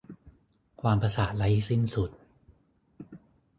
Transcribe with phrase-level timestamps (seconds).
[0.81, 2.11] ความประสาทไร้สิ้นสุด